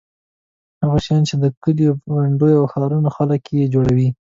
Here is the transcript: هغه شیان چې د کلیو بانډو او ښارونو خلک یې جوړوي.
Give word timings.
هغه 0.81 0.97
شیان 1.05 1.21
چې 1.29 1.35
د 1.43 1.45
کلیو 1.63 1.91
بانډو 2.09 2.49
او 2.59 2.65
ښارونو 2.73 3.09
خلک 3.17 3.41
یې 3.57 3.71
جوړوي. 3.73 4.09